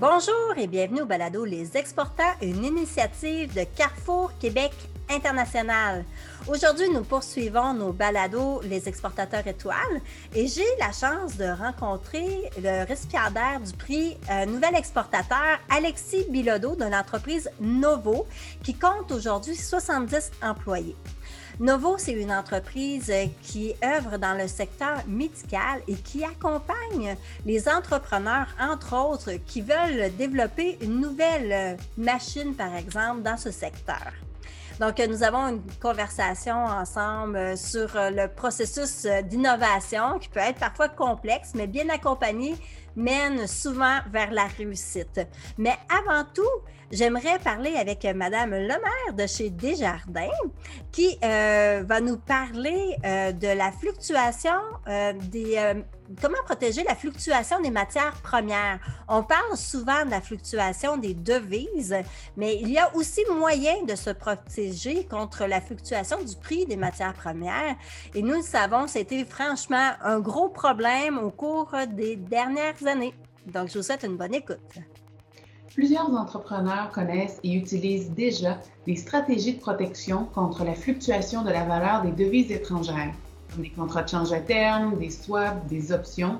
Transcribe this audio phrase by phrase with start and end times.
[0.00, 4.72] Bonjour et bienvenue au balado Les Exportants, une initiative de Carrefour Québec
[5.08, 6.04] International.
[6.48, 10.00] Aujourd'hui, nous poursuivons nos balados Les Exportateurs Étoiles
[10.34, 16.74] et j'ai la chance de rencontrer le récipiendaire du prix euh, Nouvel Exportateur, Alexis Bilodeau
[16.74, 18.26] de l'entreprise Novo,
[18.64, 20.96] qui compte aujourd'hui 70 employés.
[21.60, 23.12] Novo, c'est une entreprise
[23.42, 27.16] qui œuvre dans le secteur médical et qui accompagne
[27.46, 34.12] les entrepreneurs, entre autres, qui veulent développer une nouvelle machine, par exemple, dans ce secteur.
[34.80, 41.52] Donc, nous avons une conversation ensemble sur le processus d'innovation qui peut être parfois complexe,
[41.54, 42.56] mais bien accompagné,
[42.96, 45.20] mène souvent vers la réussite.
[45.56, 46.42] Mais avant tout,
[46.90, 50.28] j'aimerais parler avec Madame Lemaire de chez Desjardins
[50.92, 54.52] qui euh, va nous parler euh, de la fluctuation
[54.88, 55.74] euh, des
[56.20, 58.78] comment protéger la fluctuation des matières premières.
[59.08, 61.96] On parle souvent de la fluctuation des devises,
[62.36, 66.76] mais il y a aussi moyen de se protéger contre la fluctuation du prix des
[66.76, 67.76] matières premières.
[68.14, 73.14] Et nous le savons, c'était franchement un gros problème au cours des dernières années.
[73.46, 74.58] Donc, je vous souhaite une bonne écoute.
[75.74, 81.64] Plusieurs entrepreneurs connaissent et utilisent déjà des stratégies de protection contre la fluctuation de la
[81.64, 83.12] valeur des devises étrangères
[83.58, 86.38] des contrats de change à terme, des swaps, des options.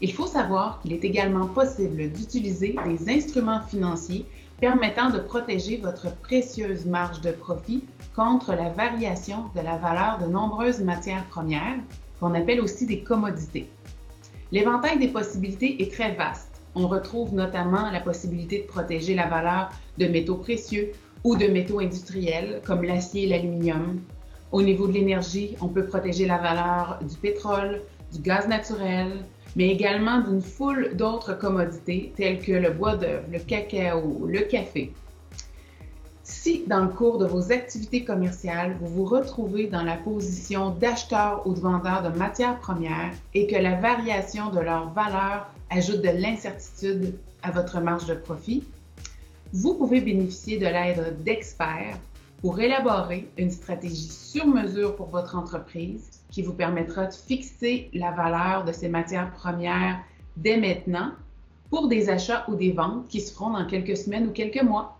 [0.00, 4.26] Il faut savoir qu'il est également possible d'utiliser des instruments financiers
[4.60, 10.26] permettant de protéger votre précieuse marge de profit contre la variation de la valeur de
[10.26, 11.78] nombreuses matières premières,
[12.20, 13.68] qu'on appelle aussi des commodités.
[14.52, 16.53] L'éventail des possibilités est très vaste.
[16.74, 21.80] On retrouve notamment la possibilité de protéger la valeur de métaux précieux ou de métaux
[21.80, 24.00] industriels comme l'acier et l'aluminium,
[24.54, 29.24] au niveau de l'énergie, on peut protéger la valeur du pétrole, du gaz naturel,
[29.56, 34.92] mais également d'une foule d'autres commodités telles que le bois d'œuvre, le cacao, le café.
[36.26, 41.46] Si, dans le cours de vos activités commerciales, vous vous retrouvez dans la position d'acheteur
[41.46, 46.08] ou de vendeur de matières premières et que la variation de leur valeur ajoute de
[46.08, 48.64] l'incertitude à votre marge de profit,
[49.52, 51.98] vous pouvez bénéficier de l'aide d'experts
[52.40, 58.12] pour élaborer une stratégie sur mesure pour votre entreprise qui vous permettra de fixer la
[58.12, 59.98] valeur de ces matières premières
[60.38, 61.12] dès maintenant
[61.68, 64.98] pour des achats ou des ventes qui se feront dans quelques semaines ou quelques mois.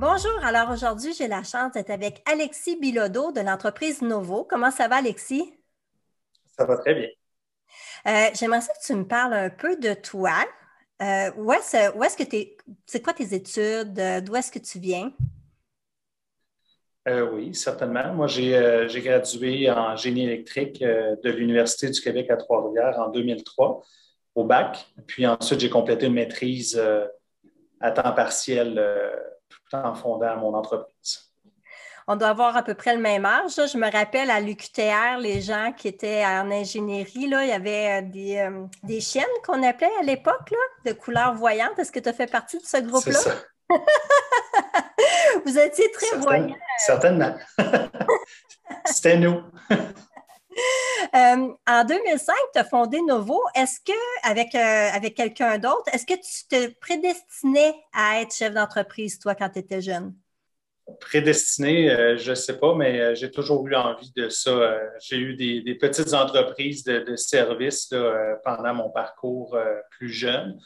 [0.00, 4.46] Bonjour, alors aujourd'hui, j'ai la chance d'être avec Alexis Bilodeau de l'entreprise Novo.
[4.48, 5.52] Comment ça va, Alexis?
[6.56, 7.08] Ça va très bien.
[8.06, 10.36] Euh, j'aimerais que tu me parles un peu de toi,
[11.02, 13.98] euh, où est-ce que tu c'est quoi tes études?
[13.98, 15.12] Euh, d'où est-ce que tu viens?
[17.08, 18.14] Euh, oui, certainement.
[18.14, 23.82] Moi, j'ai gradué en génie électrique de l'Université du Québec à Trois-Rivières en 2003
[24.36, 24.86] au bac.
[25.08, 26.80] Puis ensuite, j'ai complété une maîtrise
[27.80, 28.80] à temps partiel
[29.48, 31.28] tout en fondant mon entreprise
[32.10, 33.52] on doit avoir à peu près le même âge.
[33.54, 38.00] Je me rappelle à l'UQTR, les gens qui étaient en ingénierie, là, il y avait
[38.00, 40.54] euh, des, euh, des chiennes qu'on appelait à l'époque,
[40.86, 41.78] de couleur voyante.
[41.78, 43.20] Est-ce que tu as fait partie de ce groupe-là?
[45.44, 46.56] Vous étiez très voyants.
[46.78, 47.36] Certainement.
[48.86, 49.42] C'était nous.
[51.18, 53.42] Euh, en 2005, tu as fondé Novo.
[53.54, 59.18] Est-ce que, avec, avec quelqu'un d'autre, est-ce que tu te prédestinais à être chef d'entreprise,
[59.18, 60.14] toi, quand tu étais jeune?
[61.00, 64.50] prédestiné, euh, je ne sais pas, mais euh, j'ai toujours eu envie de ça.
[64.50, 67.94] Euh, j'ai eu des, petites entreprises de, services
[68.44, 69.56] pendant mon parcours
[69.90, 70.58] plus jeune.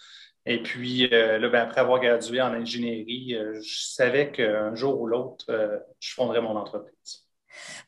[0.46, 5.46] Et puis, ben, après avoir gradué en ingénierie, je savais qu'un jour ou l'autre,
[6.00, 7.26] je fonderais mon entreprise.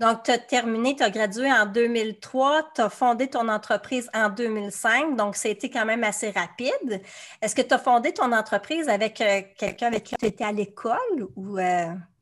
[0.01, 4.29] Donc, tu as terminé, tu as gradué en 2003, tu as fondé ton entreprise en
[4.31, 7.01] 2005, donc ça a été quand même assez rapide.
[7.41, 11.29] Est-ce que tu as fondé ton entreprise avec quelqu'un avec qui tu étais à l'école
[11.37, 11.59] ou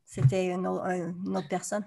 [0.05, 1.85] c'était une, autre personne?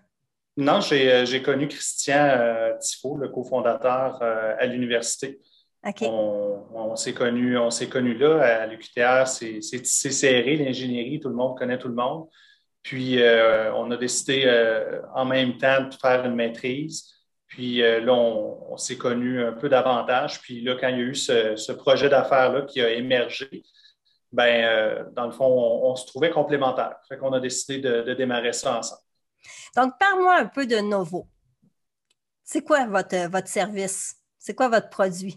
[0.56, 2.72] Non, j'ai euh, connu Christian euh,
[3.18, 5.38] le cofondateur euh, à l'université.
[6.02, 7.58] On, s'est connus
[7.90, 12.26] connu là, à l'UQTR, c'est serré, l'ingénierie, tout le monde connaît tout le monde.
[12.86, 14.46] Puis, euh, on a décidé
[15.12, 17.12] en même temps de faire une maîtrise.
[17.48, 20.40] Puis là, on, s'est connus un peu davantage.
[20.40, 23.64] Puis là, quand il y a eu ce, projet d'affaires-là qui a émergé,
[24.30, 26.96] ben, euh, dans le fond, on, se trouvait complémentaires.
[27.08, 29.00] Fait qu'on a décidé de, démarrer ça ensemble.
[29.74, 31.26] Donc, parle-moi un peu de Novo.
[32.44, 34.14] C'est quoi votre, votre service?
[34.38, 35.36] C'est quoi votre produit?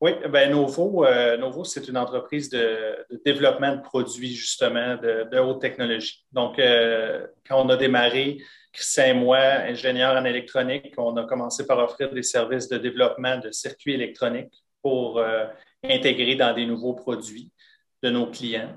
[0.00, 5.60] Oui, ben Novo, euh, Novo c'est une entreprise de, développement de produits, justement, de, haute
[5.60, 6.24] technologie.
[6.30, 8.38] Donc, euh, quand on a démarré,
[8.72, 13.38] Christian et moi, ingénieurs en électronique, on a commencé par offrir des services de développement
[13.38, 15.20] de circuits électroniques pour
[15.82, 17.50] intégrer dans des nouveaux produits
[18.04, 18.76] de nos clients.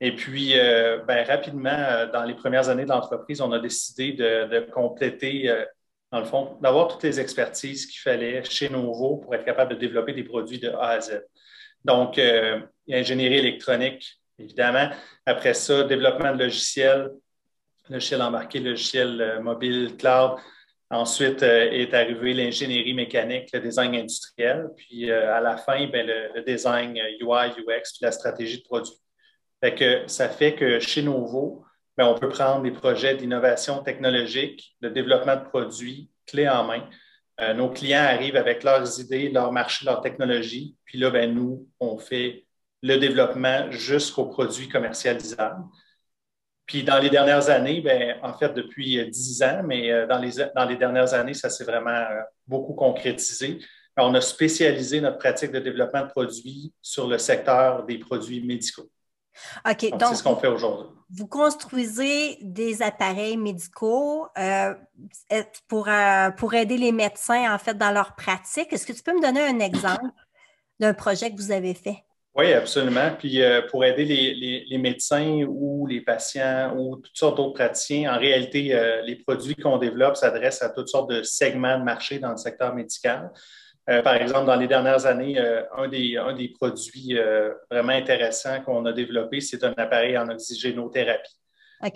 [0.00, 5.52] Et puis, ben, rapidement, dans les premières années de l'entreprise, on a décidé de, compléter,
[6.12, 9.78] dans le fond, d'avoir toutes les expertises qu'il fallait chez Novo pour être capable de
[9.78, 11.22] développer des produits de A à Z.
[11.84, 12.20] Donc,
[12.90, 14.90] ingénierie électronique, évidemment.
[15.24, 17.10] Après ça, développement de logiciels,
[17.90, 20.38] logiciel embarqué, logiciel euh, mobile, cloud.
[20.92, 24.68] Ensuite euh, est arrivé l'ingénierie mécanique, le design industriel.
[24.76, 28.94] Puis euh, à la fin, ben, le, design UI, UX, puis la stratégie de produit.
[29.62, 31.64] Fait que ça fait que chez Novo,
[31.96, 36.88] ben, on peut prendre des projets d'innovation technologique, de développement de produits clés en main.
[37.54, 40.76] nos clients arrivent avec leurs idées, leur marché, leur technologie.
[40.84, 42.46] Puis là, ben, nous, on fait
[42.82, 45.64] le développement jusqu'aux produits commercialisables.
[46.70, 50.30] Puis dans les dernières années, bien, en fait, depuis dix ans, mais euh, dans les,
[50.54, 53.58] dans les dernières années, ça s'est vraiment euh, beaucoup concrétisé.
[53.96, 58.88] On a spécialisé notre pratique de développement de produits sur le secteur des produits médicaux.
[59.68, 59.90] OK.
[59.90, 60.88] Donc, c'est ce qu'on fait aujourd'hui.
[61.12, 64.74] Vous construisez des appareils médicaux euh,
[65.66, 65.88] pour,
[66.36, 68.72] pour aider les médecins, en fait, dans leur pratique?
[68.72, 70.06] Est-ce que tu peux me donner un exemple
[70.78, 72.04] d'un projet que vous avez fait?
[72.36, 73.10] Oui, absolument.
[73.18, 78.18] Puis euh, pour aider les, médecins ou les patients ou toutes sortes d'autres praticiens, en
[78.18, 82.30] réalité, euh, les produits qu'on développe s'adressent à toutes sortes de segments de marché dans
[82.30, 83.30] le secteur médical.
[83.88, 85.38] Euh, par exemple, dans les dernières années,
[85.76, 87.18] un des, un, des, produits
[87.70, 91.36] vraiment intéressants qu'on a développé, c'est un appareil en oxygénothérapie.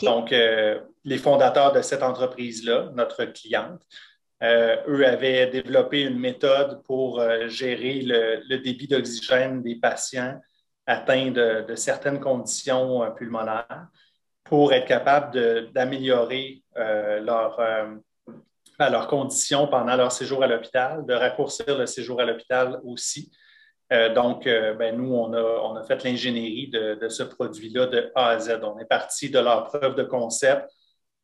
[0.02, 3.82] Donc, les fondateurs de cette entreprise-là, notre cliente,
[4.44, 10.38] euh, eux avaient développé une méthode pour euh, gérer le, débit d'oxygène des patients
[10.86, 13.86] atteints de, certaines conditions euh, pulmonaires
[14.42, 17.58] pour être capable d'améliorer leur,
[18.78, 23.30] ben, leurs conditions pendant leur séjour à l'hôpital, de raccourcir le séjour à l'hôpital aussi.
[24.14, 28.38] donc, ben, nous, on a, on a fait l'ingénierie de, ce produit-là de A à
[28.38, 28.60] Z.
[28.62, 30.68] On est parti de leur preuve de concept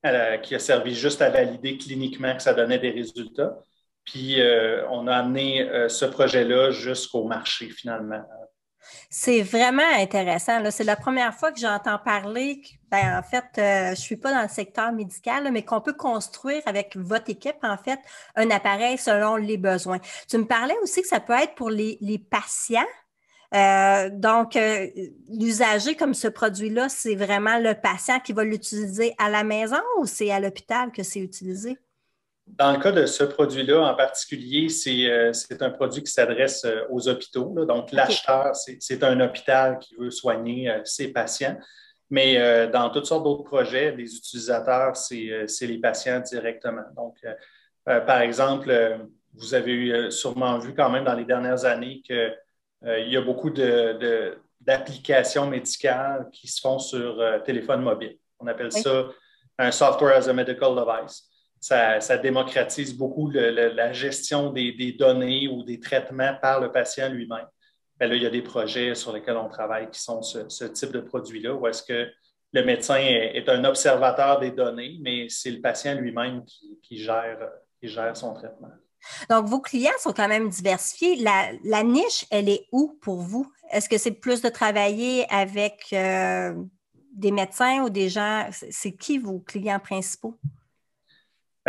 [0.06, 3.58] euh, qui a servi juste à valider cliniquement que ça donnait des résultats.
[4.06, 8.25] Puis euh, on a amené euh, ce projet-là jusqu'au marché finalement.
[9.09, 10.71] C'est vraiment intéressant.
[10.71, 12.62] C'est la première fois que j'entends parler.
[12.91, 16.62] Ben, en fait, je ne suis pas dans le secteur médical, mais qu'on peut construire
[16.67, 18.00] avec votre équipe, en fait,
[18.37, 19.99] un appareil selon les besoins.
[20.29, 22.87] Tu me parlais aussi que ça peut être pour les, les patients.
[23.55, 24.87] Euh, donc, euh,
[25.29, 30.06] l'usager comme ce produit-là, c'est vraiment le patient qui va l'utiliser à la maison ou
[30.06, 31.77] c'est à l'hôpital que c'est utilisé?
[32.56, 37.08] Dans le cas de ce produit-là en particulier, c'est euh, un produit qui s'adresse aux
[37.08, 37.64] hôpitaux.
[37.67, 41.56] Donc, l'acheteur, c'est un hôpital qui veut soigner ses patients.
[42.11, 46.82] Mais dans toutes sortes d'autres projets, les utilisateurs, c'est les patients directement.
[46.97, 47.17] Donc,
[47.85, 48.99] par exemple,
[49.35, 52.32] vous avez sûrement vu quand même dans les dernières années que
[52.85, 53.50] euh, il y a beaucoup
[54.61, 58.17] d'applications médicales qui se font sur euh, téléphone mobile.
[58.38, 59.08] On appelle ça
[59.58, 61.30] un software as a medical device.
[61.60, 67.46] Ça, démocratise beaucoup la gestion des, données ou des traitements par le patient lui-même.
[67.98, 70.90] Ben là, il y a des projets sur lesquels on travaille qui sont ce, type
[70.90, 72.10] de produit-là, où est-ce que
[72.52, 76.42] le médecin est, un observateur des données, mais c'est le patient lui-même
[76.82, 77.36] qui, gère,
[78.14, 78.70] son traitement.
[79.28, 81.17] Donc, vos clients sont quand même diversifiés.
[81.17, 83.52] La, niche, elle est où pour vous?
[83.70, 86.55] Est-ce que c'est plus de travailler avec euh,
[87.12, 88.48] des médecins ou des gens?
[88.50, 90.38] C'est qui vos clients principaux?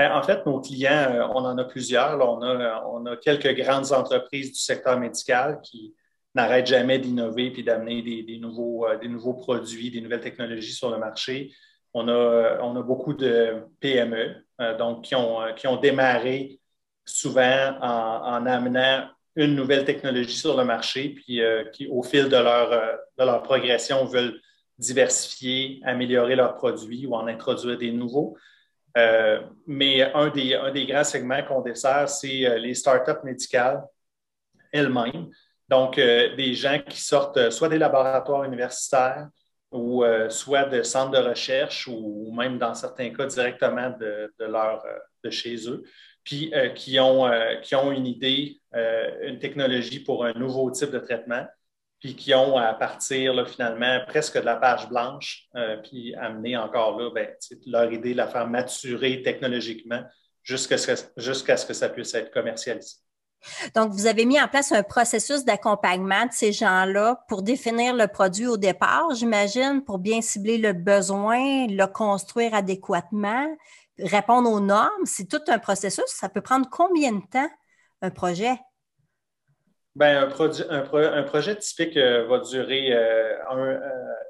[0.02, 2.18] Ben, en fait, nos clients, euh, on en a plusieurs.
[2.28, 5.94] On, a, quelques grandes entreprises du secteur médical qui
[6.34, 10.98] n'arrêtent jamais d'innover et d'amener des, nouveaux, euh, nouveaux produits, des nouvelles technologies sur le
[10.98, 11.54] marché.
[11.94, 14.38] On a, beaucoup de PME,
[14.80, 16.60] donc qui ont, démarré
[17.06, 22.98] souvent en, amenant une nouvelle technologie sur le marché, puis euh, qui, au fil euh,
[23.20, 24.42] de leur progression, veulent
[24.80, 28.36] diversifier, améliorer leurs produits ou en introduire des nouveaux.
[28.98, 33.84] Euh, mais un des, grands segments qu'on dessert, c'est les startups médicales
[34.72, 35.30] elles-mêmes.
[35.70, 39.30] Donc, des gens qui sortent soit des laboratoires universitaires
[39.72, 45.84] ou soit de centres de recherche ou, même dans certains cas directement de, chez eux
[46.24, 51.00] puis euh, qui, ont, euh, une idée, euh, une technologie pour un nouveau type de
[51.00, 51.46] traitement,
[52.02, 55.48] puis qui ont à partir finalement presque de la page blanche,
[55.84, 57.30] puis amener encore là ben,
[57.68, 60.02] leur idée, la faire maturer technologiquement
[60.44, 62.96] jusqu'à ce que ça puisse être commercialisé.
[63.76, 68.08] Donc, vous avez mis en place un processus d'accompagnement de ces gens-là pour définir le
[68.08, 73.48] produit au départ, j'imagine, pour bien cibler le besoin, le construire adéquatement,
[73.98, 75.06] répondre aux normes?
[75.06, 76.06] C'est tout un processus.
[76.08, 77.50] Ça peut prendre combien de temps,
[78.02, 78.60] un projet?
[79.94, 83.80] Bien, un, projet typique euh, va durer euh, euh,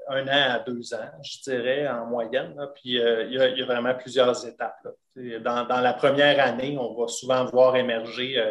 [0.10, 2.56] un, an à deux ans, je dirais, en moyenne.
[2.74, 4.88] Puis il y, a, vraiment plusieurs étapes.
[5.16, 8.44] Dans, la première année, on va souvent voir émerger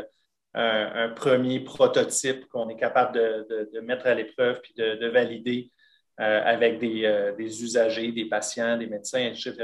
[0.54, 5.72] un, premier prototype qu'on est capable de, mettre à l'épreuve puis de, valider
[6.16, 9.56] avec des, usagers, des patients, des médecins, etc.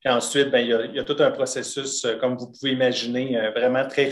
[0.00, 3.50] Puis ensuite, ben, il, y a, tout un processus, euh, comme vous pouvez imaginer, euh,
[3.50, 4.04] vraiment très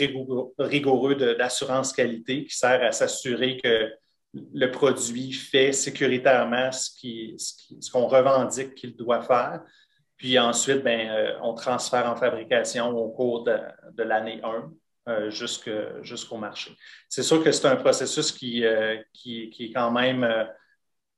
[0.59, 3.93] rigoureux, d'assurance qualité qui sert à s'assurer que
[4.35, 9.63] le produit fait sécuritairement ce qu'on revendique qu'il doit faire.
[10.17, 14.41] Puis ensuite, ben, euh, on transfère en fabrication au cours de, l'année
[15.07, 16.73] 1 jusqu'au marché.
[17.09, 18.65] C'est sûr que c'est un processus qui,
[19.13, 20.27] qui, qui, est quand même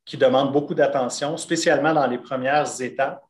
[0.05, 3.23] qui demande beaucoup d'attention, spécialement dans les premières étapes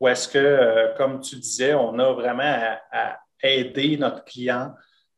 [0.00, 4.74] ou est-ce que, euh, comme tu disais, on a vraiment à, aider notre client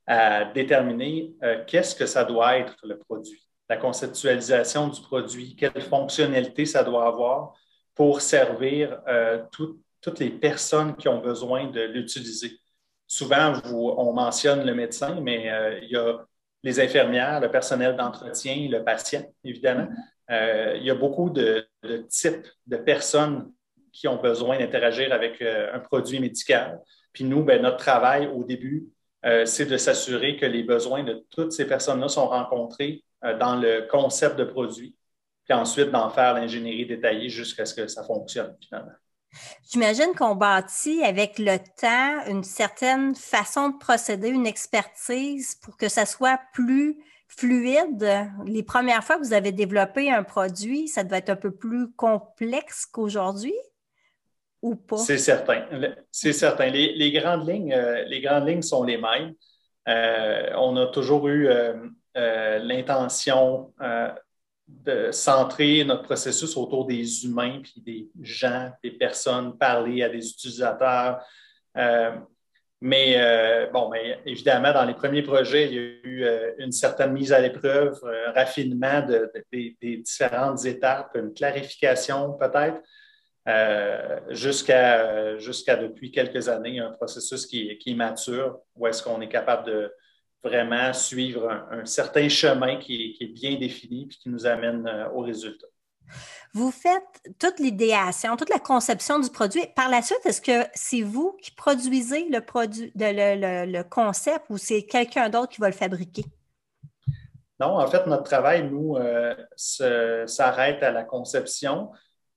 [0.06, 5.80] à déterminer euh, qu'est-ce que ça doit être le produit, la conceptualisation du produit, quelle
[5.80, 7.54] fonctionnalité ça doit avoir
[7.94, 12.58] pour servir euh, toutes les personnes qui ont besoin de l'utiliser.
[13.06, 15.50] Souvent, on mentionne le médecin, mais
[15.82, 16.24] il y a
[16.62, 19.88] les infirmières, le personnel d'entretien, le patient, évidemment.
[20.28, 23.50] il y a beaucoup de, de types de personnes
[23.92, 26.80] qui ont besoin d'interagir avec euh, un produit médical.
[27.12, 28.86] Puis nous, ben, notre travail au début,
[29.24, 33.56] euh, c'est de s'assurer que les besoins de toutes ces personnes-là sont rencontrés euh, dans
[33.56, 34.96] le concept de produit,
[35.44, 38.92] puis ensuite d'en faire l'ingénierie détaillée jusqu'à ce que ça fonctionne finalement.
[39.70, 45.88] J'imagine qu'on bâtit avec le temps une certaine façon de procéder, une expertise pour que
[45.88, 46.96] ça soit plus
[47.28, 48.28] fluide.
[48.44, 51.92] Les premières fois que vous avez développé un produit, ça devait être un peu plus
[51.92, 53.54] complexe qu'aujourd'hui
[54.96, 55.64] C'est certain.
[56.10, 56.66] C'est certain.
[56.68, 59.34] Les, grandes lignes, euh, les grandes lignes sont les mêmes.
[59.88, 63.72] Euh, on a toujours eu euh, l'intention
[64.68, 70.28] de centrer notre processus autour des humains, puis des gens, des personnes, parler à des
[70.28, 71.24] utilisateurs.
[72.80, 77.32] mais bon, mais évidemment, dans les premiers projets, il y a eu une certaine mise
[77.32, 79.02] à l'épreuve, un raffinement
[79.52, 82.80] des différentes étapes, une clarification peut-être.
[83.50, 89.28] Euh, jusqu'à depuis quelques années, un processus qui, qui est mature, où est-ce qu'on est
[89.28, 89.92] capable de
[90.42, 95.20] vraiment suivre un, certain chemin qui est, bien défini et qui nous amène euh, au
[95.20, 95.66] résultat.
[96.52, 99.64] Vous faites toute l'idéation, toute la conception du produit.
[99.76, 104.82] Par la suite, est-ce que c'est vous qui produisez le, produit, le, concept ou c'est
[104.82, 106.24] quelqu'un d'autre qui va le fabriquer?
[107.60, 109.34] Non, en fait, notre travail, nous, euh,
[110.26, 111.90] s'arrête à la conception.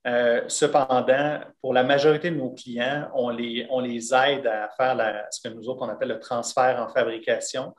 [0.06, 3.66] Euh, cependant, pour la majorité de nos clients, on les,
[4.12, 7.74] aide à faire ce que nous autres, on appelle le transfert en fabrication.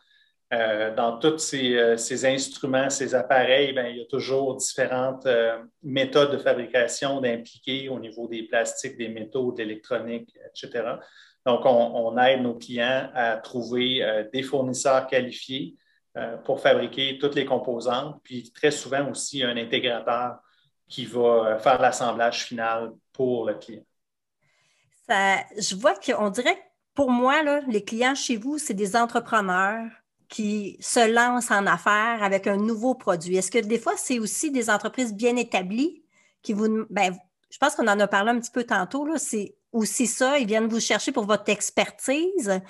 [0.53, 5.27] Euh, dans tous ces, euh, ces, instruments, ces appareils, bien, il y a toujours différentes
[5.84, 10.84] méthodes de fabrication d'impliquer au niveau des plastiques, des métaux, de l'électronique, etc.
[11.46, 15.75] Donc, on, on, aide nos clients à trouver des fournisseurs qualifiés
[16.44, 20.38] pour fabriquer toutes les composantes, puis très souvent aussi un intégrateur
[20.88, 23.84] qui va faire l'assemblage final pour le client.
[25.10, 26.62] je vois qu'on dirait que
[26.94, 29.89] pour moi, les clients chez vous, c'est des entrepreneurs
[30.30, 33.38] qui se lancent en affaires avec un nouveau produit.
[33.38, 36.04] Est-ce que des fois, c'est aussi des entreprises bien établies
[36.42, 36.86] qui vous.
[36.89, 37.15] Ben,
[37.50, 39.08] je pense qu'on en a parlé un petit peu tantôt.
[39.18, 40.39] C'est aussi ça.
[40.39, 42.62] Ils viennent vous chercher pour votre expertise.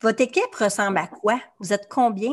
[0.00, 1.40] Votre équipe ressemble à quoi?
[1.58, 2.32] Vous êtes combien?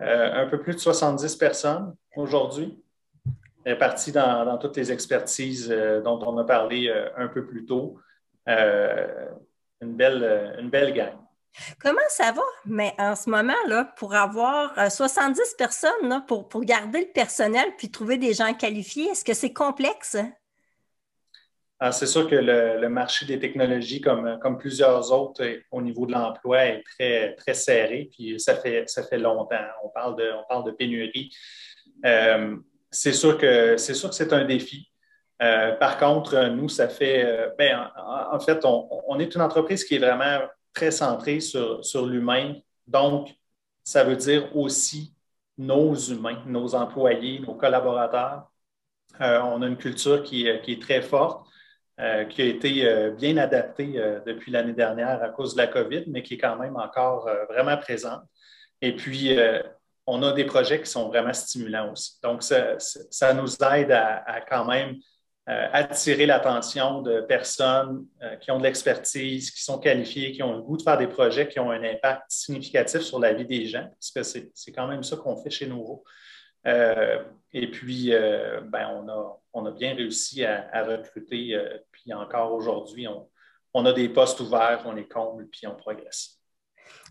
[0.00, 2.81] Euh, un peu plus de 70 personnes aujourd'hui
[3.64, 7.64] répartis dans, dans, toutes les expertises euh, dont on a parlé euh, un peu plus
[7.64, 7.98] tôt.
[8.48, 9.28] Euh,
[9.80, 11.14] une, belle, une belle gang.
[11.80, 16.62] Comment ça va, mais en ce moment, là, pour avoir 70 personnes, là, pour, pour,
[16.62, 20.16] garder le personnel puis trouver des gens qualifiés, est-ce que c'est complexe?
[21.78, 26.06] Ah, c'est sûr que le, le, marché des technologies, comme, comme plusieurs autres au niveau
[26.06, 29.66] de l'emploi, est très, très serré, puis ça fait, ça fait longtemps.
[29.84, 31.30] On parle de, on parle de pénurie
[32.92, 34.88] c'est sûr que c'est sûr que c'est un défi.
[35.42, 39.96] Euh, par contre, nous, ça fait, euh, ben, en, fait, on, est une entreprise qui
[39.96, 40.38] est vraiment
[40.72, 42.54] très centrée sur, l'humain.
[42.86, 43.30] Donc,
[43.82, 45.14] ça veut dire aussi
[45.58, 48.50] nos humains, nos employés, nos collaborateurs.
[49.20, 51.46] Euh, on a une culture qui, qui est très forte,
[52.30, 53.92] qui a été bien adaptée
[54.26, 57.76] depuis l'année dernière à cause de la COVID, mais qui est quand même encore vraiment
[57.76, 58.22] présente.
[58.80, 59.36] Et puis,
[60.06, 62.20] on a des projets qui sont vraiment stimulants aussi.
[62.22, 64.96] Donc, ça, nous aide à, quand même
[65.46, 68.06] attirer l'attention de personnes
[68.40, 71.48] qui ont de l'expertise, qui sont qualifiées, qui ont le goût de faire des projets
[71.48, 74.22] qui ont un impact significatif sur la vie des gens, parce que
[74.54, 76.04] c'est quand même ça qu'on fait chez Nouveau.
[76.64, 83.28] et puis, ben, on, a, on, a, bien réussi à, recruter, puis encore aujourd'hui, on,
[83.74, 86.41] on, a des postes ouverts, on les comble, puis on progresse.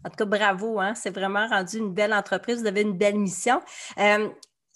[0.03, 0.95] En tout cas, bravo, hein?
[0.95, 3.61] c'est vraiment rendu une belle entreprise, vous avez une belle mission.
[3.99, 4.29] Euh,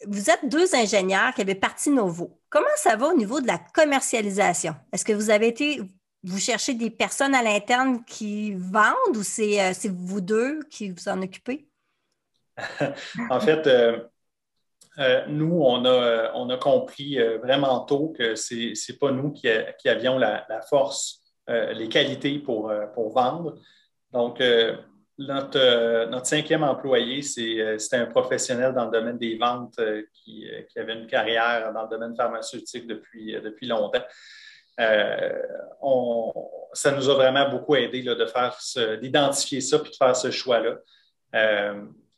[0.05, 2.39] vous êtes deux ingénieurs qui avaient parti Novo.
[2.49, 4.75] Comment ça va au niveau de la commercialisation?
[4.91, 5.81] Est-ce que vous avez été,
[6.23, 11.07] vous cherchez des personnes à l'interne qui vendent ou c'est euh, vous deux qui vous
[11.07, 11.67] en occupez?
[13.29, 13.97] en fait, euh,
[15.27, 19.49] nous, on a, compris vraiment tôt que ce n'est pas nous qui,
[19.85, 23.55] avions la, force, les qualités pour, pour vendre.
[24.13, 24.41] Donc,
[25.19, 30.45] euh, notre, cinquième employé, euh, c'était un professionnel dans le domaine des ventes euh, qui,
[30.75, 34.03] avait une carrière dans le domaine pharmaceutique depuis, depuis longtemps.
[34.77, 35.31] ça
[36.91, 38.57] nous a vraiment beaucoup aidé de faire
[39.01, 40.79] d'identifier ça puis de faire ce choix-là.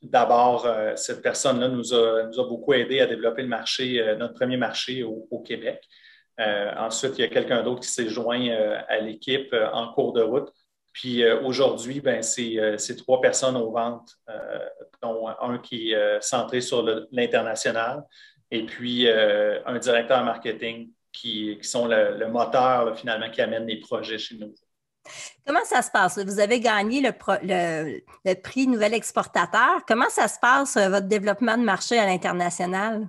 [0.02, 4.58] D'abord, cette personne-là nous a, nous a beaucoup aidé à développer le marché, notre premier
[4.58, 5.88] marché au, Québec.
[6.40, 8.50] ensuite, il y a quelqu'un d'autre qui s'est joint
[8.88, 10.52] à l'équipe en cours de route
[10.98, 14.66] puis euh, aujourd'hui, ben, euh, c'est trois personnes aux ventes, euh,
[15.00, 18.04] dont un qui est centré sur l'international
[18.50, 24.38] et puis un directeur marketing qui, sont le, moteur finalement qui amène les projets chez
[24.38, 24.56] nous.
[25.46, 26.18] Comment ça se passe?
[26.18, 29.86] Vous avez gagné le prix Nouvel Exportateur.
[29.88, 33.08] Comment ça se passe, votre développement de marché à l'international?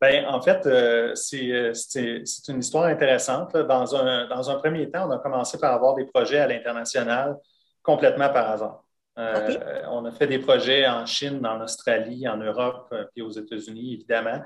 [0.00, 3.54] Bien, en fait, euh, euh, c'est une histoire intéressante.
[3.54, 7.36] Dans, un, dans un premier temps, on a commencé par avoir des projets à l'international
[7.82, 8.84] complètement par hasard.
[9.18, 13.94] Euh, on a fait des projets en Chine, en Australie, en Europe, puis aux États-Unis,
[13.94, 14.42] évidemment.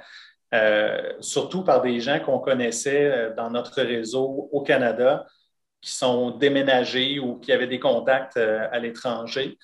[1.20, 5.24] surtout par des gens qu'on connaissait dans notre réseau au Canada,
[5.80, 9.56] qui sont déménagés ou qui avaient des contacts à l'étranger.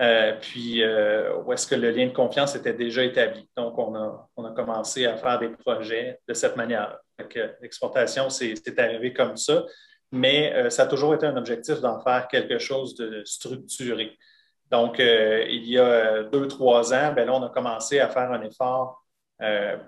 [0.00, 3.48] Euh, puis, euh, où est-ce que le lien de confiance était déjà établi.
[3.56, 6.98] Donc, on a, on a commencé à faire des projets de cette manière.
[7.60, 9.64] L'exportation, c'est arrivé comme ça,
[10.12, 14.16] mais euh, ça a toujours été un objectif d'en faire quelque chose de structuré.
[14.70, 18.42] Donc, il y a deux, trois ans, ben là, on a commencé à faire un
[18.42, 19.02] effort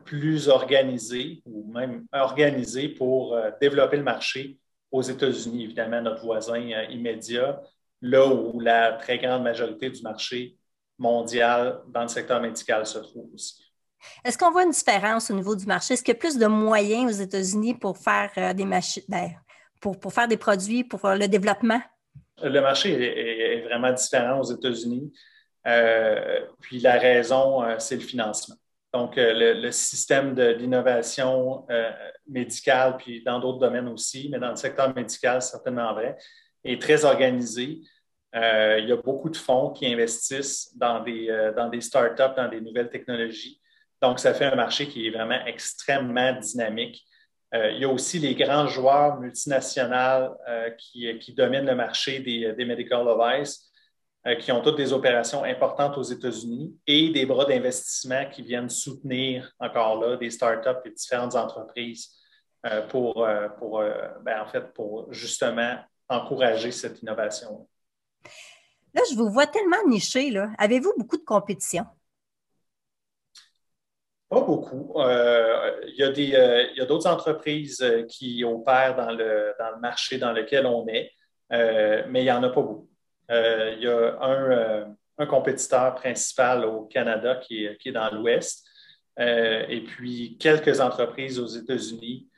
[0.06, 4.56] plus organisé ou même organisé pour développer le marché
[4.90, 6.58] aux États-Unis, évidemment, notre voisin
[6.88, 7.60] immédiat,
[8.02, 10.56] là où la très grande majorité du marché
[10.98, 13.70] mondial dans le secteur médical se trouve aussi.
[14.24, 15.94] Est-ce qu'on voit une différence au niveau du marché?
[15.94, 19.30] Est-ce qu'il y a plus de moyens aux États-Unis pour faire euh, des machines, ben,
[19.80, 21.80] pour, faire des produits, pour le développement?
[22.42, 25.12] Le marché est, vraiment différent aux États-Unis.
[25.66, 28.56] Euh, puis la raison, euh, c'est le financement.
[28.92, 31.64] Donc, le, système de l'innovation
[32.26, 36.16] médicale, puis dans d'autres domaines aussi, mais dans le secteur médical, certainement vrai,
[36.64, 37.80] est très organisé.
[38.34, 42.34] Euh, il y a beaucoup de fonds qui investissent dans des, euh, dans des startups,
[42.36, 43.60] dans des nouvelles technologies.
[44.00, 47.04] Donc, ça fait un marché qui est vraiment extrêmement dynamique.
[47.54, 50.36] Euh, il y a aussi les grands joueurs multinationaux
[50.78, 53.66] qui, qui, dominent le marché des, des medical devices,
[54.40, 59.50] qui ont toutes des opérations importantes aux États-Unis et des bras d'investissement qui viennent soutenir
[59.58, 62.10] encore là des startups et différentes entreprises
[62.90, 63.26] pour,
[63.58, 63.82] pour,
[64.22, 65.78] ben, en fait, pour justement
[66.10, 67.68] encourager cette innovation.
[68.92, 70.32] Là, je vous vois tellement niché.
[70.58, 71.86] Avez-vous beaucoup de compétition?
[74.30, 74.92] Pas beaucoup.
[74.96, 80.18] Euh, il y a euh, d'autres entreprises euh, qui opèrent dans le, dans le, marché
[80.18, 81.12] dans lequel on est,
[81.50, 82.88] mais il n'y en a pas beaucoup.
[83.28, 88.64] il y a un, un, compétiteur principal au Canada qui est, qui est dans l'Ouest,
[89.18, 92.28] et puis quelques entreprises aux États-Unis.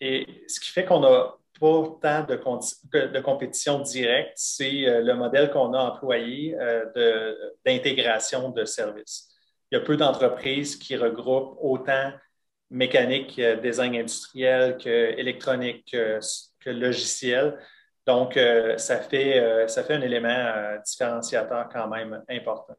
[0.00, 5.50] et ce qui fait qu'on a pas tant de, compétition directe, c'est euh, le modèle
[5.50, 9.28] qu'on a employé euh, d'intégration de, services.
[9.70, 12.12] Il y a peu d'entreprises qui regroupent autant
[12.70, 17.58] mécanique, euh, design industriel que électronique, que, logiciel.
[18.06, 18.38] Donc,
[18.76, 22.74] ça, fait, ça fait un élément différenciateur quand même important.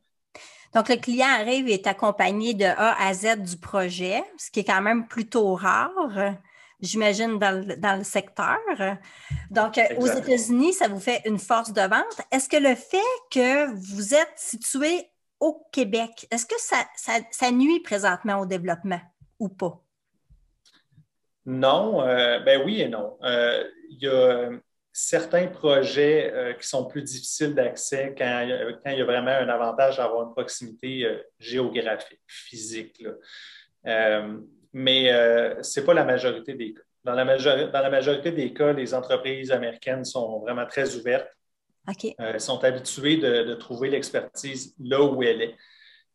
[0.74, 4.60] Donc, le client arrive et est accompagné de A à Z du projet, ce qui
[4.60, 5.92] est quand même plutôt rare
[6.82, 8.58] j'imagine, dans, le secteur.
[9.50, 12.22] Donc, euh, aux États-Unis, ça vous fait une force de vente.
[12.32, 12.98] Est-ce que le fait
[13.32, 15.08] que vous êtes situé
[15.40, 19.00] au Québec, est-ce que ça, nuit présentement au développement
[19.40, 19.82] ou pas?
[21.46, 23.18] Non, euh, ben oui et non.
[23.24, 24.50] Euh, il y a
[24.92, 30.28] certains projets qui sont plus difficiles d'accès quand, il y a vraiment un avantage d'avoir
[30.28, 31.08] une proximité
[31.40, 33.02] géographique, physique.
[34.74, 35.10] Mais
[35.62, 36.82] ce n'est pas la majorité des cas.
[37.04, 41.30] Dans la, dans la, majorité des cas, les entreprises américaines sont vraiment très ouvertes.
[42.18, 45.56] elles sont habituées de, trouver l'expertise là où elle est.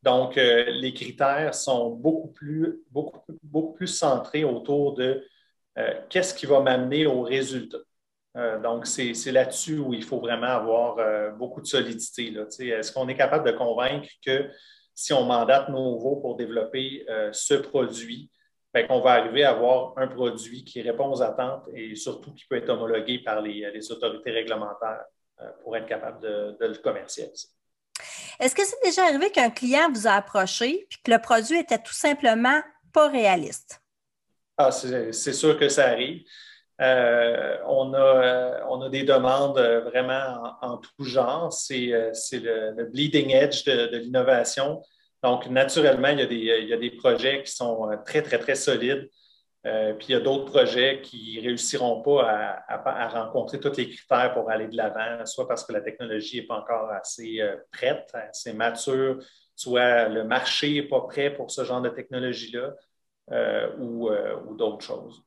[0.02, 5.26] Donc, les critères sont beaucoup plus, beaucoup, beaucoup plus centrés autour de
[6.10, 7.78] qu'est-ce qui va m'amener au résultat.
[8.36, 12.34] Euh, donc, c'est là-dessus où il faut vraiment avoir euh, beaucoup de solidité.
[12.60, 14.50] Est-ce qu'on est capable de convaincre que
[14.94, 18.30] si on mandate nouveau pour développer euh, ce produit,
[18.74, 22.44] ben, qu'on va arriver à avoir un produit qui répond aux attentes et surtout qui
[22.44, 25.04] peut être homologué par les, autorités réglementaires
[25.62, 27.48] pour être capable de, de le commercialiser.
[28.40, 31.78] Est-ce que c'est déjà arrivé qu'un client vous a approché et que le produit était
[31.78, 32.60] tout simplement
[32.92, 33.80] pas réaliste?
[34.56, 36.22] Ah, c'est sûr que ça arrive.
[36.80, 41.52] Euh, on, a, euh, on a des demandes euh, vraiment en, tout genre.
[41.52, 44.82] C'est le, bleeding edge de, l'innovation.
[45.24, 49.08] Donc, naturellement, il y, a des, projets qui sont très, très, très solides.
[49.62, 54.34] puis il y a d'autres projets qui ne réussiront pas à, rencontrer tous les critères
[54.34, 57.40] pour aller de l'avant, soit parce que la technologie n'est pas encore assez
[57.72, 59.16] prête, assez mature,
[59.56, 62.74] soit le marché n'est pas prêt pour ce genre de technologie-là,
[63.78, 64.10] ou
[64.58, 65.24] d'autres choses.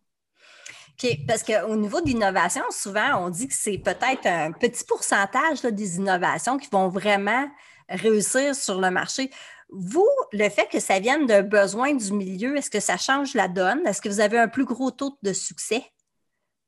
[1.04, 5.64] OK, parce qu'au niveau de l'innovation, souvent, on dit que c'est peut-être un petit pourcentage
[5.64, 7.48] des innovations qui vont vraiment
[7.90, 9.32] réussir sur le marché.
[9.70, 13.48] Vous, le fait que ça vienne d'un besoin du milieu, est-ce que ça change la
[13.48, 13.86] donne?
[13.86, 15.84] Est-ce que vous avez un plus gros taux de succès?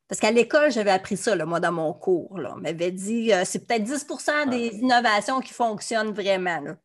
[0.07, 2.39] Parce qu'à l'école, j'avais appris ça, moi, dans mon cours.
[2.39, 2.53] Là.
[2.55, 6.75] On m'avait dit euh, c'est peut-être 10% des innovations qui fonctionnent vraiment.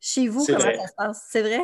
[0.00, 1.26] Chez vous, comment ça se passe?
[1.30, 1.60] C'est vrai?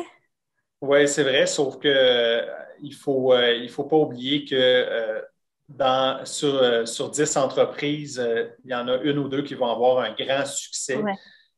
[0.81, 2.45] Oui, c'est vrai, sauf que euh,
[2.81, 5.21] il ne faut, euh, il faut pas oublier que euh,
[5.67, 8.23] dans, sur, sur 10 entreprises,
[8.63, 10.99] il y en a une ou deux qui vont avoir un grand succès.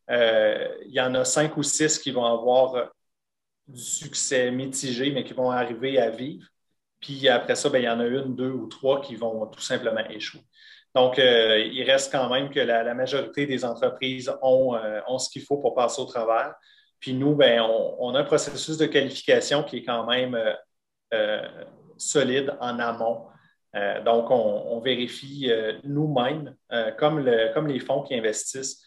[0.09, 2.91] Il y en a cinq ou six qui vont avoir
[3.67, 6.47] du succès mitigé, mais qui vont arriver à vivre.
[6.99, 9.61] Puis après ça, ben, il y en a une, deux ou trois qui vont tout
[9.61, 10.41] simplement échouer.
[10.95, 14.75] Donc, il reste quand même que la, majorité des entreprises ont,
[15.07, 16.55] ont ce qu'il faut pour passer au travers.
[16.99, 20.53] Puis nous, ben, on, a un processus de qualification qui est quand même euh,
[21.13, 21.47] euh,
[21.97, 23.27] solide en amont.
[23.75, 25.51] Euh, donc, on, vérifie
[25.83, 26.55] nous-mêmes,
[26.97, 28.83] comme, comme, les fonds qui investissent,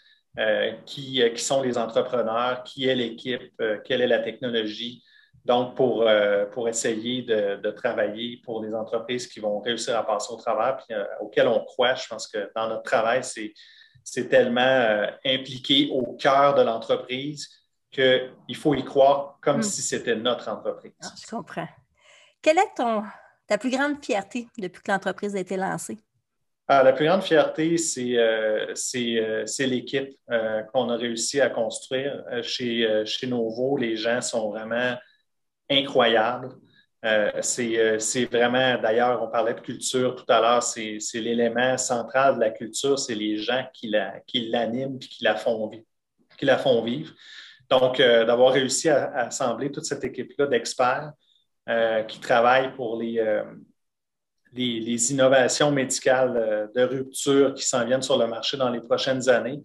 [0.86, 5.02] qui, qui, sont les entrepreneurs, qui est l'équipe, quelle est la technologie.
[5.44, 6.08] Donc, pour,
[6.52, 10.96] pour essayer de, travailler pour les entreprises qui vont réussir à passer au travers, puis
[11.20, 16.62] auxquelles on croit, je pense que dans notre travail, c'est tellement impliqué au cœur de
[16.62, 17.48] l'entreprise
[17.92, 19.62] qu'il faut y croire comme hmm.
[19.62, 20.92] si c'était notre entreprise.
[21.02, 21.68] Ah, je comprends.
[22.40, 23.04] Quelle est ton,
[23.46, 25.98] ta plus grande fierté depuis que l'entreprise a été lancée?
[26.74, 32.24] Ah, la plus grande fierté, c'est euh, euh, l'équipe euh, qu'on a réussi à construire.
[32.42, 34.96] Chez, Novo, les gens sont vraiment
[35.68, 36.48] incroyables.
[37.42, 42.50] c'est vraiment, d'ailleurs, on parlait de culture tout à l'heure, c'est l'élément central de la
[42.50, 45.84] culture, c'est les gens qui l'animent et qui la font vivre.
[46.38, 47.12] Qui la font vivre.
[47.68, 51.12] Donc, euh, d'avoir réussi à, assembler toute cette équipe-là d'experts
[51.68, 53.20] euh, qui travaillent pour les,
[54.52, 59.28] euh, les, innovations médicales de rupture qui s'en viennent sur le marché dans les prochaines
[59.28, 59.60] années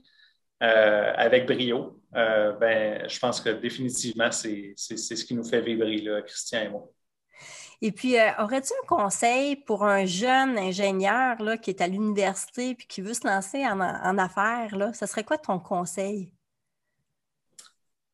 [0.59, 6.61] avec brio, ben, je pense que définitivement, c'est ce qui nous fait vibrer, là, Christian
[6.61, 6.89] et moi.
[7.79, 12.75] Et puis, aurais-tu un conseil pour un jeune ingénieur là, qui est à l'université et
[12.75, 14.75] qui veut se lancer en, en affaires?
[14.75, 14.93] Là?
[14.93, 16.31] Ce serait quoi ton conseil?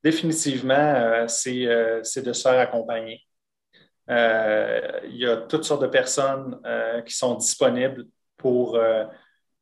[0.04, 3.22] définitivement, euh, euh, c'est de se faire accompagner.
[4.10, 6.60] Euh, il y a toutes sortes de personnes
[7.06, 8.06] qui sont disponibles
[8.38, 8.78] pour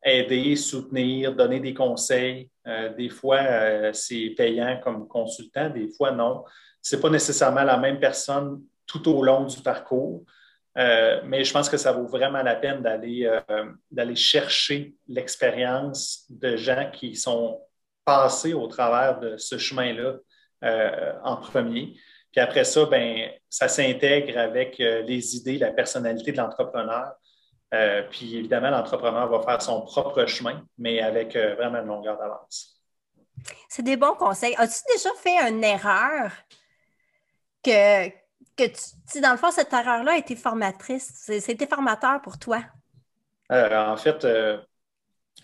[0.04, 2.49] aider, soutenir, donner des conseils.
[2.97, 6.43] des fois, c'est payant comme consultant, des fois, non.
[6.82, 10.23] Ce n'est pas nécessairement la même personne tout au long du parcours.
[10.75, 17.15] mais je pense que ça vaut vraiment la peine d'aller chercher l'expérience de gens qui
[17.15, 17.60] sont
[18.06, 20.15] passés au travers de ce chemin-là
[20.63, 21.95] euh, en premier.
[22.32, 27.13] Puis après ça, ben, ça s'intègre avec euh, les idées, la personnalité de l'entrepreneur.
[27.74, 32.82] Euh, puis évidemment, l'entrepreneur va faire son propre chemin, mais avec vraiment une longueur d'avance.
[33.70, 34.56] C'est des bons conseils.
[34.58, 36.32] As-tu déjà fait une erreur
[37.63, 38.67] que, que
[39.12, 41.32] tu, dans le fond, cette erreur-là a été formatrice?
[41.39, 42.62] C'était formateur pour toi?
[43.50, 44.26] en fait,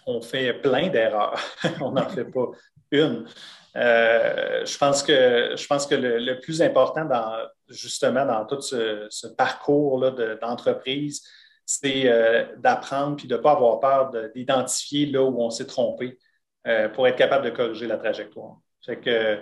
[0.06, 1.40] on fait plein d'erreurs.
[1.82, 2.48] on n'en fait pas
[2.92, 3.28] une.
[3.76, 7.38] Euh, je pense que, je pense que le, plus important dans,
[7.70, 10.00] justement dans tout ce, parcours
[10.42, 11.24] d'entreprise,
[11.66, 16.18] c'est euh, d'apprendre puis de ne pas avoir peur d'identifier là où on s'est trompé
[16.66, 18.58] euh, pour être capable de corriger la trajectoire.
[18.86, 19.40] que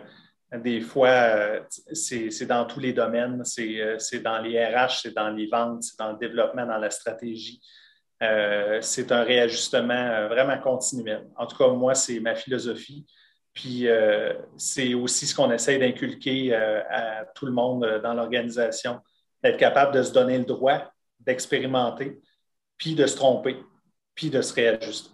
[0.53, 1.61] Des fois,
[1.93, 3.43] c'est dans tous les domaines.
[3.45, 7.61] C'est dans les RH, c'est dans les ventes, c'est dans le développement, dans la stratégie.
[8.19, 11.27] c'est un réajustement vraiment continuel.
[11.37, 13.05] En tout cas, moi, c'est ma philosophie.
[13.55, 13.87] Puis
[14.57, 18.99] c'est aussi ce qu'on essaie d'inculquer à tout le monde dans l'organisation,
[19.41, 20.91] d'être capable de se donner le droit
[21.21, 22.19] d'expérimenter,
[22.77, 23.57] puis de se tromper,
[24.13, 25.09] puis de se réajuster.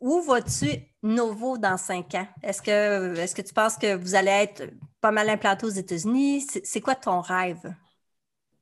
[0.00, 2.26] Où vas-tu nouveau dans cinq ans?
[2.42, 4.64] Est-ce que, est que tu penses que vous allez être
[5.00, 6.46] pas mal implanté aux États-Unis?
[6.62, 7.74] C'est quoi ton rêve?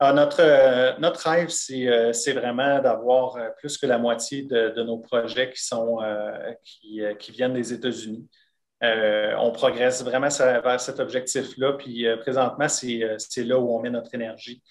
[0.03, 4.83] Ah, notre, euh, notre rêve, euh, c'est vraiment d'avoir euh, plus que la moitié de,
[4.83, 5.99] nos projets qui, sont,
[6.65, 8.27] qui, viennent des États-Unis.
[8.83, 14.63] on progresse vraiment vers cet objectif-là, puis présentement, c'est là où on met notre énergie.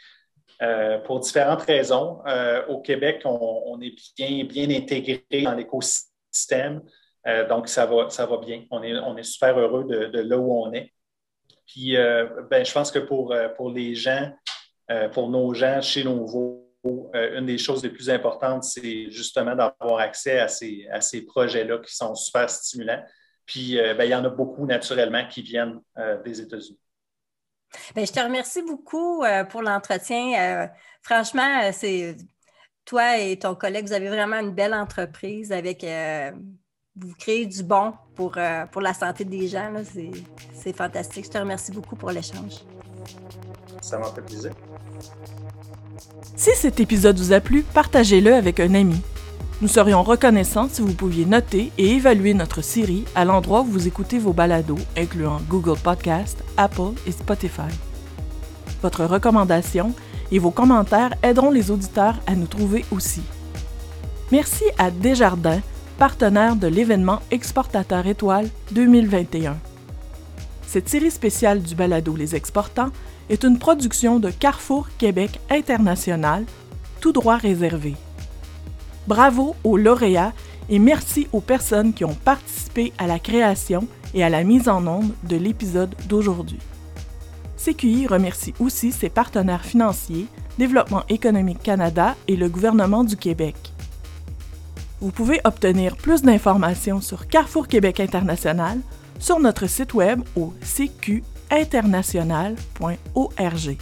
[0.62, 2.22] Euh, pour différentes raisons.
[2.28, 6.82] Euh, au Québec, on, est bien, bien intégré dans l'écosystème,
[7.28, 8.66] euh, donc ça va, ça va bien.
[8.70, 10.92] On est, on est super heureux de, là où on est.
[11.66, 11.96] Puis,
[12.50, 14.32] ben, je pense que pour, pour les gens,
[15.14, 20.40] pour nos gens chez Novo, une des choses les plus importantes, c'est justement d'avoir accès
[20.40, 23.04] à ces, à ces projets-là qui sont super stimulants.
[23.46, 25.80] Puis, ben, il y en a beaucoup naturellement qui viennent
[26.24, 26.80] des États-Unis.
[27.96, 30.34] Bien, je te remercie beaucoup euh, pour l'entretien.
[30.40, 30.68] Euh,
[31.02, 32.18] franchement, euh, c'est
[32.86, 35.86] toi et ton collègue, vous avez vraiment une belle entreprise avec
[36.96, 38.36] vous créez du bon pour,
[38.72, 39.72] pour la santé des gens.
[40.54, 41.26] C'est fantastique.
[41.26, 42.56] Je te remercie beaucoup pour l'échange.
[43.80, 44.52] Ça m'a fait plaisir.
[46.36, 49.02] Si cet épisode vous a plu, partagez-le avec un ami.
[49.62, 53.88] Nous serions reconnaissants si vous pouviez noter et évaluer notre série à l'endroit où vous
[53.88, 57.70] écoutez vos balados, incluant Google Podcast, Apple et Spotify.
[58.82, 59.94] Votre recommandation
[60.32, 63.22] et vos commentaires aideront les auditeurs à nous trouver aussi.
[64.32, 65.62] Merci à Desjardins,
[65.98, 69.58] partenaire de l'événement Exportateur Étoile 2021.
[70.66, 72.92] Cette série spéciale du balado Les Exportants
[73.30, 76.46] est une production de Carrefour Québec International,
[77.00, 77.96] tout droit réservé.
[79.08, 80.34] Bravo aux lauréats
[80.70, 84.86] et merci aux personnes qui ont participé à la création et à la mise en
[84.88, 86.60] onde de l'épisode d'aujourd'hui.
[87.58, 93.56] CQI remercie aussi ses partenaires financiers, Développement économique Canada et le gouvernement du Québec.
[95.02, 98.80] Vous pouvez obtenir plus d'informations sur Carrefour Québec International
[99.20, 100.54] sur notre site web au
[101.50, 103.78] cqinternational.org.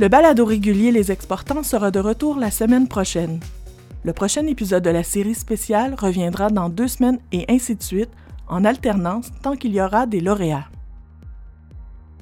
[0.00, 3.40] Le balado régulier Les Exportants sera de retour la semaine prochaine.
[4.04, 8.10] Le prochain épisode de la série spéciale reviendra dans deux semaines et ainsi de suite,
[8.46, 10.68] en alternance tant qu'il y aura des lauréats.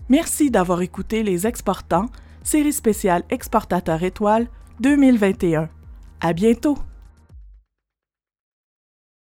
[0.09, 2.07] Merci d'avoir écouté Les Exportants,
[2.43, 4.49] série spéciale Exportateur étoile
[4.81, 5.69] 2021.
[6.21, 6.79] À bientôt!